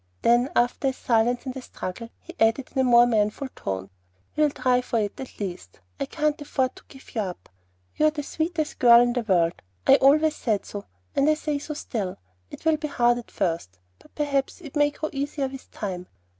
[0.23, 3.91] Then, after a silence and a struggle, he added in a more manful tone,
[4.35, 5.79] "We'll try for it, at least.
[5.99, 7.49] I can't afford to give you up.
[7.95, 9.61] You're the sweetest girl in the world.
[9.85, 10.85] I always said so,
[11.15, 12.17] and I say so still.
[12.49, 16.07] It will be hard at first, but perhaps it may grow easier with time."